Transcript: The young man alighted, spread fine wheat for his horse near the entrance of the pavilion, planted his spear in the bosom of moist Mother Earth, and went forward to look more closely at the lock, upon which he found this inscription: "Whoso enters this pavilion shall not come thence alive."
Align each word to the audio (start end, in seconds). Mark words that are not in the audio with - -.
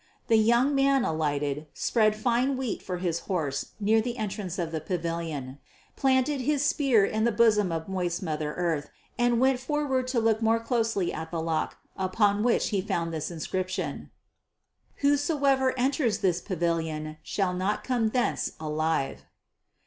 The 0.29 0.37
young 0.37 0.73
man 0.73 1.05
alighted, 1.05 1.67
spread 1.75 2.15
fine 2.15 2.57
wheat 2.57 2.81
for 2.81 2.97
his 2.97 3.19
horse 3.29 3.73
near 3.79 4.01
the 4.01 4.17
entrance 4.17 4.57
of 4.57 4.71
the 4.71 4.81
pavilion, 4.81 5.59
planted 5.95 6.41
his 6.41 6.65
spear 6.65 7.05
in 7.05 7.23
the 7.23 7.31
bosom 7.31 7.71
of 7.71 7.87
moist 7.87 8.23
Mother 8.23 8.55
Earth, 8.55 8.89
and 9.19 9.39
went 9.39 9.59
forward 9.59 10.07
to 10.07 10.19
look 10.19 10.41
more 10.41 10.59
closely 10.59 11.13
at 11.13 11.29
the 11.29 11.39
lock, 11.39 11.77
upon 11.95 12.41
which 12.41 12.69
he 12.69 12.81
found 12.81 13.13
this 13.13 13.29
inscription: 13.29 14.09
"Whoso 15.05 15.37
enters 15.43 16.17
this 16.17 16.41
pavilion 16.41 17.17
shall 17.21 17.53
not 17.53 17.83
come 17.83 18.09
thence 18.09 18.53
alive." 18.59 19.25